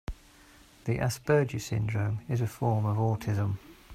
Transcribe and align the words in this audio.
The 0.85 0.97
Asperger 0.97 1.61
syndrome 1.61 2.21
is 2.27 2.41
a 2.41 2.47
form 2.47 2.87
of 2.87 2.97
autism. 2.97 3.59